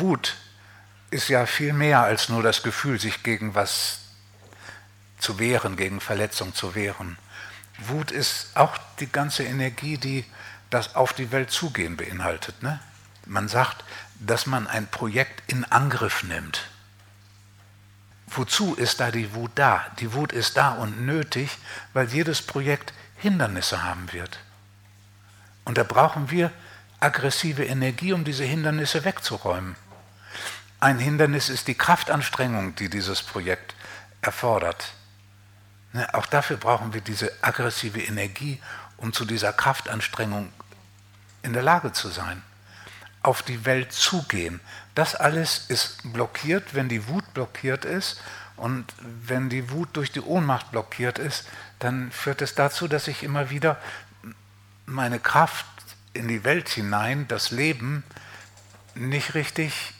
[0.00, 0.36] Wut
[1.10, 4.00] ist ja viel mehr als nur das Gefühl, sich gegen was
[5.18, 7.18] zu wehren, gegen Verletzung zu wehren.
[7.78, 10.24] Wut ist auch die ganze Energie, die
[10.70, 12.62] das auf die Welt zugehen beinhaltet.
[12.62, 12.80] Ne?
[13.26, 13.84] Man sagt,
[14.18, 16.68] dass man ein Projekt in Angriff nimmt.
[18.28, 19.86] Wozu ist da die Wut da?
[19.98, 21.50] Die Wut ist da und nötig,
[21.92, 24.38] weil jedes Projekt Hindernisse haben wird.
[25.64, 26.52] Und da brauchen wir
[27.00, 29.74] aggressive Energie, um diese Hindernisse wegzuräumen.
[30.80, 33.74] Ein Hindernis ist die Kraftanstrengung, die dieses Projekt
[34.22, 34.94] erfordert.
[35.92, 38.60] Ne, auch dafür brauchen wir diese aggressive Energie,
[38.96, 40.50] um zu dieser Kraftanstrengung
[41.42, 42.42] in der Lage zu sein.
[43.22, 44.60] Auf die Welt zugehen.
[44.94, 48.18] Das alles ist blockiert, wenn die Wut blockiert ist.
[48.56, 51.46] Und wenn die Wut durch die Ohnmacht blockiert ist,
[51.78, 53.78] dann führt es dazu, dass ich immer wieder
[54.86, 55.66] meine Kraft
[56.14, 58.02] in die Welt hinein, das Leben,
[58.94, 59.94] nicht richtig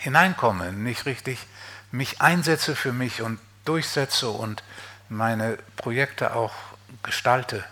[0.00, 1.46] hineinkomme, nicht richtig
[1.92, 4.62] mich einsetze für mich und durchsetze und
[5.08, 6.54] meine Projekte auch
[7.02, 7.64] gestalte.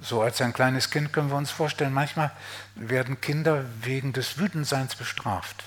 [0.00, 2.30] So als ein kleines Kind können wir uns vorstellen, manchmal
[2.74, 5.64] werden Kinder wegen des Wütendseins bestraft.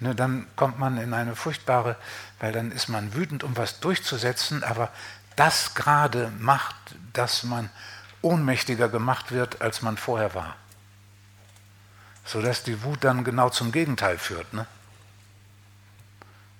[0.00, 1.96] Ne, dann kommt man in eine furchtbare,
[2.38, 4.90] weil dann ist man wütend, um was durchzusetzen, aber
[5.36, 6.74] das gerade macht,
[7.14, 7.70] dass man
[8.22, 10.56] ohnmächtiger gemacht wird, als man vorher war.
[12.24, 14.52] Sodass die Wut dann genau zum Gegenteil führt.
[14.52, 14.66] Ne?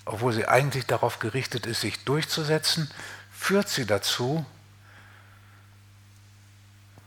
[0.05, 2.89] Obwohl sie eigentlich darauf gerichtet ist, sich durchzusetzen,
[3.31, 4.45] führt sie dazu,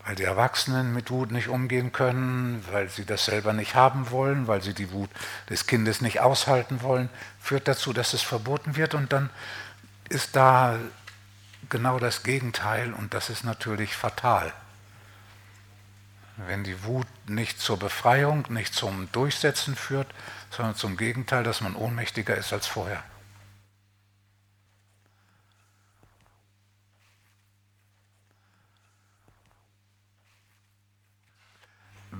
[0.04, 4.46] weil die Erwachsenen mit Wut nicht umgehen können, weil sie das selber nicht haben wollen,
[4.46, 5.10] weil sie die Wut
[5.48, 7.08] des Kindes nicht aushalten wollen,
[7.40, 9.30] führt dazu, dass es verboten wird und dann
[10.08, 10.78] ist da
[11.68, 14.52] genau das Gegenteil und das ist natürlich fatal.
[16.36, 20.08] Wenn die Wut nicht zur Befreiung, nicht zum Durchsetzen führt,
[20.50, 23.02] sondern zum Gegenteil, dass man ohnmächtiger ist als vorher.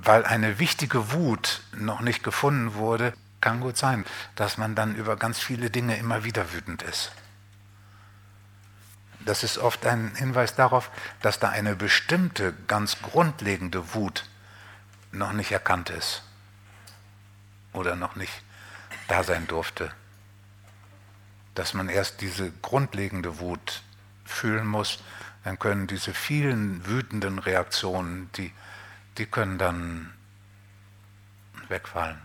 [0.03, 5.15] weil eine wichtige Wut noch nicht gefunden wurde, kann gut sein, dass man dann über
[5.15, 7.11] ganz viele Dinge immer wieder wütend ist.
[9.25, 10.89] Das ist oft ein Hinweis darauf,
[11.21, 14.25] dass da eine bestimmte, ganz grundlegende Wut
[15.11, 16.23] noch nicht erkannt ist
[17.73, 18.41] oder noch nicht
[19.07, 19.91] da sein durfte.
[21.53, 23.83] Dass man erst diese grundlegende Wut
[24.25, 24.99] fühlen muss,
[25.43, 28.51] dann können diese vielen wütenden Reaktionen, die
[29.17, 30.13] die können dann
[31.67, 32.19] wegfallen.